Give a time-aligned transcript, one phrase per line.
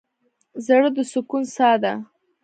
[0.65, 1.93] زړه د سکون څاه ده.